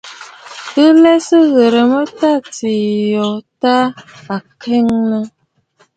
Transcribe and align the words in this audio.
Mǝ̀ 0.75 0.89
lɛ 1.03 1.13
Sɨ 1.25 1.37
ghirǝ 1.53 1.81
mǝ 1.91 2.01
tâ 2.19 2.29
atiî 2.37 2.75
yo 3.13 3.27
tâ 3.61 3.75
à 4.35 4.37
Kanyaŋǝ. 4.61 5.21